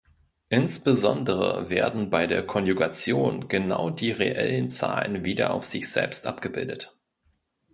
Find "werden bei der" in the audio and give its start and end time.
1.69-2.43